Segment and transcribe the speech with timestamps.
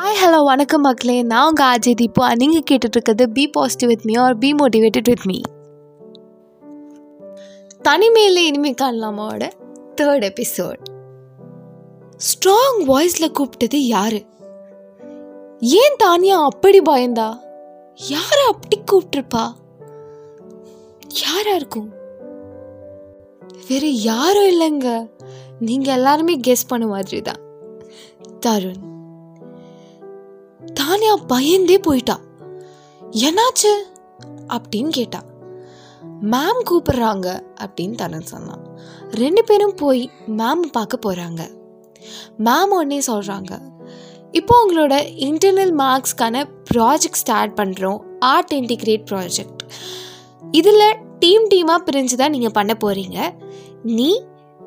[0.00, 1.22] Hi hello வணக்கம் மக்களே.
[1.22, 2.36] நான் உங்கள் அஜய் தீபா.
[2.36, 5.40] நீங்கள் கேட்டுட்ருக்கிறது be positive with me or be motivated with me
[7.82, 9.50] தனிமையில் இனிமே காணலாமாவோட
[9.96, 10.82] தேர்ட் எபிசோட்
[12.16, 14.18] ஸ்ட்ராங் வாய்ஸில் கூப்பிட்டது யார்?
[15.60, 17.38] ஏன் தானியா அப்படி பயந்தா?
[17.94, 19.52] யாரை அப்படி கூப்பிட்டுருப்பா?
[21.24, 21.92] யாராக இருக்கும்?
[23.68, 25.10] வேறு யாரும் இல்லைங்க.
[25.60, 27.40] நீங்கள் எல்லாருமே கெஸ் பண்ண மாதிரி தான்
[28.46, 28.88] தருண்.
[30.90, 32.14] தானியா பயந்தே போயிட்டா.
[33.22, 33.72] என்னாச்சு?
[34.48, 35.20] அப்படின்னு கேட்டா.
[36.22, 37.26] மேம் கூப்பிடுறாங்க
[37.60, 38.62] அப்படின்னு தனன் சொன்னான்
[39.10, 41.42] ரெண்டு பேரும் போய் மேம் பார்க்க போகிறாங்க
[42.38, 43.52] மேம் உடனே சொல்கிறாங்க
[44.30, 49.62] இப்போ உங்களோட இன்டர்னல் மார்க்ஸ்க்கான ப்ராஜெக்ட் ஸ்டார்ட் பண்ணுறோம் ஆர்ட் இன்டிகிரேட் ப்ராஜெக்ட்
[50.50, 50.86] இதில்
[51.18, 53.18] டீம் டீமாக பிரிஞ்சு தான் நீங்கள் பண்ண போகிறீங்க
[53.82, 54.10] நீ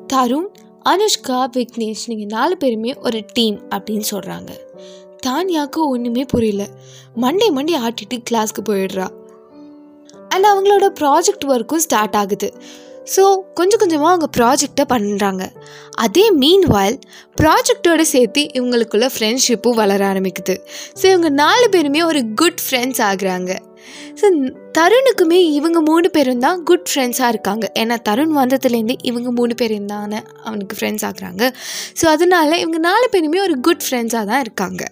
[0.06, 0.48] தருண்
[0.88, 4.52] அனுஷ்கா விக்னேஷ் நீங்கள் நாலு பேருமே ஒரு டீம் அப்படின்னு சொல்கிறாங்க
[5.26, 6.64] தானியாவுக்கு ஒன்றுமே புரியல.
[7.24, 9.06] மண்டே மண்டே ஆட்டிட்டு கிளாஸ்க்கு போயிடுறா.
[10.32, 12.48] அண்ட் அவங்களோட ப்ராஜெக்ட் ஒர்க்கும் ஸ்டார்ட் ஆகுது.
[13.14, 13.22] ஸோ
[13.58, 15.44] கொஞ்சம் கொஞ்சமாக அவங்க ப்ராஜெக்டை பண்ணுறாங்க
[16.04, 16.98] அதே மீன் வாயில்
[17.40, 20.54] ப்ராஜெக்டோடு சேர்த்து இவங்களுக்குள்ள ஃப்ரெண்ட்ஷிப்பும் வளர ஆரம்பிக்குது.
[21.00, 23.52] ஸோ இவங்க நாலு பேருமே ஒரு குட் ஃப்ரெண்ட்ஸ் ஆகுறாங்க.
[24.20, 24.26] ஸோ
[24.78, 27.66] தருணுக்குமே இவங்க மூணு பேரும் தான் குட் ஃப்ரெண்ட்ஸாக இருக்காங்க.
[27.78, 31.52] ஏன்னா தருண் வந்ததுலேருந்து இவங்க மூணு பேரும் தானே அவனுக்கு ஃப்ரெண்ட்ஸ் ஆகுறாங்க
[32.02, 34.84] ஸோ அதனால இவங்க நாலு பேருமே ஒரு குட் ஃப்ரெண்ட்ஸாக தான் இருக்காங்க.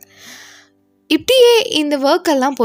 [1.07, 2.57] இப்படியே இந்த ஒர்க் எல்லாம்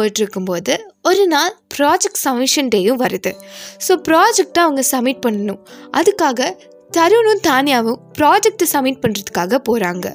[1.01, 3.31] ஒரு நாள் ப்ராஜெக்ட் சப்மிஷன் டேயும் வருது.
[3.87, 5.59] ஸோ ப்ராஜெக்டை அவங்க சப்மிட் பண்ணணும்.
[5.91, 6.49] அதுக்காக
[6.95, 10.07] தருணும் தானியாவும் ப்ராஜெக்ட் சப்மிட் பண்ணுறதுக்காக போகிறாங்க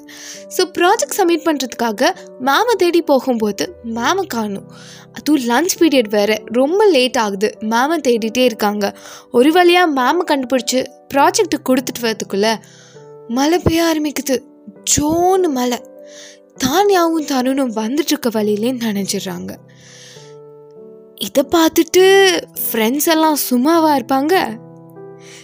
[0.54, 2.10] ஸோ ப்ராஜெக்ட் சப்மிட் பண்ணுறதுக்காக
[2.48, 3.64] மேமை தேடி போகும்போது
[3.96, 4.66] மேமை காணும்.
[5.12, 7.48] அதுவும் லன்ச் பீரியட் வேறு ரொம்ப லேட் ஆகுது.
[7.72, 8.84] மேமை தேடிட்டே இருக்காங்க.
[9.30, 10.80] ஒரு வழியாக மேமை கண்டுபிடிச்சி
[11.14, 12.54] ப்ராஜெக்ட் கொடுத்துட்டு வரதுக்குள்ளே
[13.28, 14.36] மழை பெய்ய ஆரம்பிக்குது.
[14.92, 15.80] ஜோன்னு மழை.
[16.64, 19.52] தானியாவும் தருணும் வந்துட்டுருக்க வழியிலே நினைச்சிடுறாங்க
[21.26, 22.04] இதை பார்த்துட்டு
[22.64, 24.34] ஃப்ரெண்ட்ஸ் எல்லாம் சும்மாவாக இருப்பாங்க?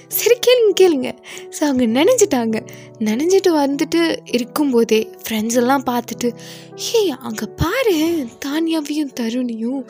[0.08, 1.10] சரி கேளுங்க கேளுங்க.
[1.58, 2.66] ஸோ அவங்க நினைஞ்சிட்டாங்க.
[2.98, 6.30] நினைஞ்சிட்டு வந்துட்டு இருக்கும்போதே ஃப்ரெண்ட்ஸ் எல்லாம் பார்த்துட்டு
[6.74, 9.82] ஹே அங்கே பாரு தானியாவையும் தருணியும்.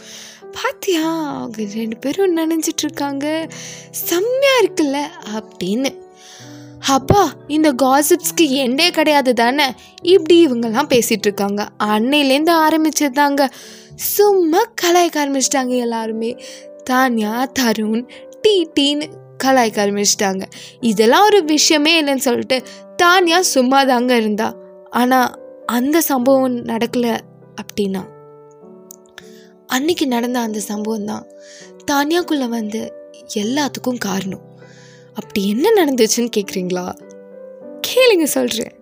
[0.52, 3.50] பார்த்தியா அவங்க ரெண்டு பேரும் நினைஞ்சிட்ருக்காங்க
[3.90, 5.00] செம்மையாக இருக்குல்ல?
[5.36, 5.90] அப்படின்னு.
[6.86, 9.66] அப்பா இந்த காசிப்ஸ்க்கு எண்டே கிடையாது தானே?
[10.02, 11.68] இப்படி இவங்கெல்லாம் பேசிகிட்டு இருக்காங்க.
[11.84, 13.50] அன்னையிலேருந்து ஆரம்பிச்சது தாங்க.
[13.94, 16.44] சும்மா கலாய்க்க ஆரம்பிச்சிட்டாங்க எல்லாருமே.
[16.90, 18.08] தானியா தருண்
[18.42, 19.06] டீ டீன்னு
[19.44, 20.42] கலாய்க்க ஆரம்பிச்சிட்டாங்க
[20.80, 22.62] இதெல்லாம் ஒரு விஷயமே இல்லைன்னு சொல்லிட்டு
[23.02, 24.54] தானியா சும்மா தாங்க இருந்தா.
[24.90, 25.34] ஆனால்
[25.66, 27.18] அந்த சம்பவம் நடக்கலை
[27.60, 28.02] அப்படின்னா?
[29.66, 31.26] அன்னைக்கு நடந்த அந்த சம்பவம் தான்
[31.90, 32.94] தானியாக்குள்ளே வந்து
[33.34, 34.44] எல்லாத்துக்கும் காரணம்.
[35.14, 36.86] அப்படி என்ன நடந்துச்சுன்னு கேட்குறீங்களா
[37.88, 38.76] கேளுங்க சொல்கிறேன்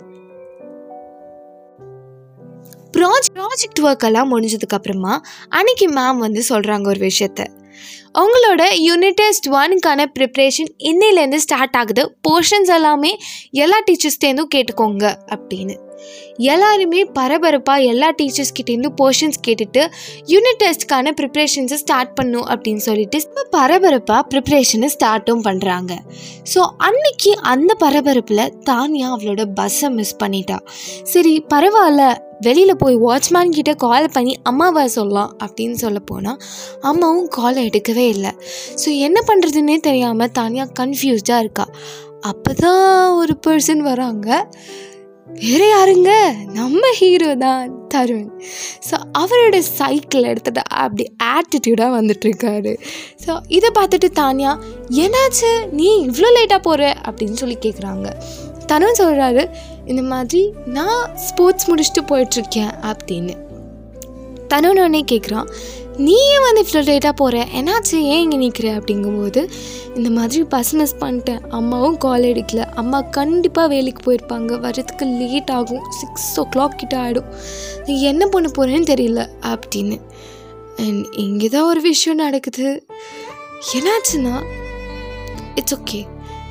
[2.93, 7.45] ப்ராஜெக்ட் ப்ராஜெக்ட் ஒர்க் எல்லாம் முடிஞ்சதுக்கு அப்புறமா அன்னைக்கு மேம் வந்து சொல்கிறாங்க ஒரு விஷயத்த.
[8.21, 12.05] அவங்களோட யூனிட் டெஸ்ட் ஒனுக்கான ப்ரிப்ரேஷன் இன்னிலேருந்து ஸ்டார்ட் ஆகுது.
[12.29, 13.13] போர்ஷன்ஸ் எல்லாமே
[13.65, 15.05] எல்லா டீச்சர்ஸ்டேருந்தும் கேட்டுக்கோங்க
[15.37, 15.77] அப்படின்னு.
[16.53, 19.83] எல்லாருமே பரபரப்பாக எல்லா டீச்சர்ஸ்கிட்டேருந்து போர்ஷன்ஸ் கேட்டுட்டு
[20.33, 23.19] யூனிட் டெஸ்ட்க்கான ப்ரிப்ரேஷன்ஸை ஸ்டார்ட் பண்ணும் அப்படின்னு சொல்லிட்டு
[23.55, 25.95] பரபரப்பாக ப்ரிப்ரேஷனை ஸ்டார்ட்டும் பண்ணுறாங்க
[26.53, 30.59] ஸோ அன்னைக்கு அந்த பரபரப்பில் தானியா அவளோட பஸ்ஸை மிஸ் பண்ணிட்டா.
[31.15, 32.05] சரி பரவாயில்ல
[32.47, 36.41] வெளியில் போய் வாட்ச்மேன் கிட்ட கால் பண்ணி அம்மாவை சொல்லலாம் அப்படின்னு சொல்ல போனால்
[36.91, 38.33] அம்மாவும் காலை எடுக்கவே இல்லை.
[38.85, 41.67] ஸோ என்ன பண்ணுறதுன்னே தெரியாமல் தானியாக கன்ஃபியூஸ்டாக இருக்கா.
[42.21, 44.57] அப்போ தான் ஒரு பர்சன் வராங்க.
[45.27, 46.11] வேறு யாருங்க?
[46.53, 48.29] நம்ம ஹீரோ தான் தருண்.
[48.89, 52.73] ஸோ அவரோட சைக்கிள் எடுத்துகிட்டு அப்படி ஆட்டிடியூடாக வந்துட்டுருக்காரு.
[53.27, 54.53] ஸோ இதை பார்த்துட்டு தானியா
[55.05, 55.51] என்னாச்சு?
[55.71, 58.17] நீ இவ்வளோ லேட்டாக போகிற அப்படின்னு சொல்லி கேட்குறாங்க
[58.67, 59.51] தருண் சொல்கிறாரு
[59.85, 63.35] இந்த மாதிரி நான் ஸ்போர்ட்ஸ் முடிச்சுட்டு போயிட்டுருக்கேன் அப்படின்னு.
[64.49, 65.49] தருண் கேட்குறான்
[66.05, 67.97] நீயே வந்து இவ்வளோ லேட்டாக போகிற என்னாச்சு?
[68.13, 69.41] ஏன் இங்கே நிற்கிற அப்படிங்கும்போது
[69.95, 71.41] இந்த மாதிரி பஸ் மிஸ் பண்ணிட்டேன்.
[71.49, 72.65] அம்மாவும் கால் எடுக்கல.
[72.75, 74.59] அம்மா கண்டிப்பாக வேலைக்கு போயிருப்பாங்க.
[74.65, 75.85] வர்றதுக்கு லேட் ஆகும்.
[76.01, 77.31] சிக்ஸ் ஓ கிளாக் கிட்ட ஆகிடும்
[77.87, 79.23] நீ என்ன பண்ண போகிறேன்னு தெரியல
[79.53, 79.99] அப்படின்னு.
[80.85, 82.85] அண்ட் இங்கே தான் ஒரு விஷயம் நடக்குது.
[83.75, 84.35] என்னாச்சுன்னா
[85.55, 86.03] இட்ஸ் ஓகே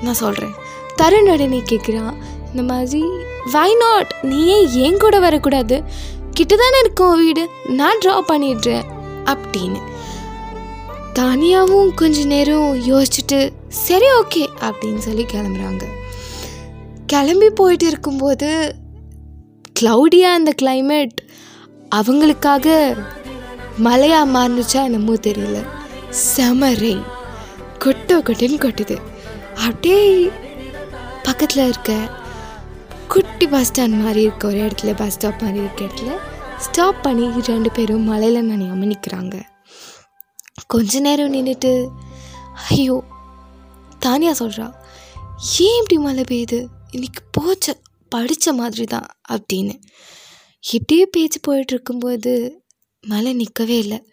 [0.03, 0.55] நான் சொல்கிறேன்
[0.95, 2.13] தருண் உடனே கேட்குறான்
[2.51, 3.03] இந்த மாதிரி
[3.53, 5.83] வை நாட் நீ ஏன் என் கூட வரக்கூடாது.
[6.33, 7.47] கிட்ட தானே இருக்கும் வீடு.
[7.79, 8.85] நான் ட்ரா பண்ணிடுறேன்.
[9.33, 9.81] அப்படின்னு
[11.19, 15.83] தானியாவும் கொஞ்ச நேரம் யோசிச்சுட்டு சரி ஓகே அப்படின்னு சொல்லி கிளம்புறாங்க.
[17.07, 18.75] கிளம்பி போயிட்டு இருக்கும்போது
[19.79, 21.17] க்ளவுடியாக அந்த கிளைமேட்
[21.95, 22.97] அவங்களுக்காக
[23.77, 25.59] மழையாக மாறுனுச்சா என்னமோ தெரியல.
[26.09, 27.03] செம ரெயின்
[27.83, 28.97] கொட்டோ கொட்டின்னு கொட்டுது.
[29.65, 30.31] அப்படியே
[31.23, 31.93] பக்கத்தில் இருக்க
[33.07, 36.11] குட்டி பஸ் ஸ்டாண்ட் மாதிரி இருக்க ஒரு இடத்துல பஸ் ஸ்டாப் மாதிரி இருக்க இடத்துல
[36.57, 39.43] ஸ்டாப் பண்ணி ரெண்டு பேரும் மலையில் நனையாமல் நிற்கிறாங்க
[40.67, 41.89] கொஞ்ச நேரம் நின்றுட்டு
[42.69, 43.03] ஐயோ
[44.05, 44.73] தானியா சொல்கிறா
[45.59, 46.67] ஏன் இப்படி மழை பெய்யுது?
[46.91, 47.73] இன்னைக்கு போச்ச
[48.09, 49.81] படித்த மாதிரி தான் அப்படின்னு.
[50.71, 52.63] இப்படியே பேச்சு போயிட்டு இருக்கும்போது
[53.01, 54.11] மழை நிற்கவே இல்லை.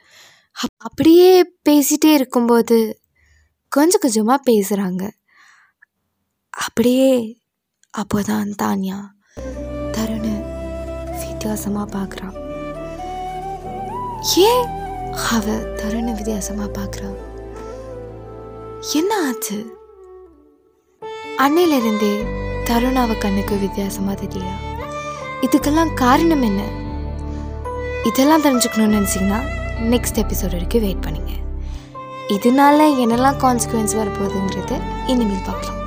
[0.76, 3.00] அப்படியே பேசிகிட்டே இருக்கும்போது
[3.68, 5.10] கொஞ்சம் கொஞ்சமாக பேசுகிறாங்க
[6.50, 7.38] அப்படியே
[7.98, 8.98] அப்போதான் தானியா
[11.42, 12.26] வித்தியாசமாக பார்க்குறா
[14.48, 14.66] ஏன்
[15.36, 15.46] அவ
[15.78, 17.08] தருணை வித்தியாசமாக பார்க்குறா
[18.98, 19.56] என்ன ஆச்சு?
[21.44, 22.12] அன்னையிலிருந்தே
[22.68, 24.52] தருண் அவ கண்ணுக்கு வித்தியாசமாக தெரியல
[25.48, 26.62] இதுக்கெல்லாம் காரணம் என்ன?
[28.10, 29.42] இதெல்லாம் தெரிஞ்சுக்கணும்னு நினச்சிங்கன்னா
[29.94, 31.32] நெக்ஸ்ட் எபிசோட் வரைக்கும் வெயிட் பண்ணுங்க.
[32.36, 34.74] இதனால என்னெல்லாம் கான்சிக்வன்ஸ் வரப்போகுதுங்கிறத
[35.12, 35.81] இனிமேல் பார்க்கலாம்.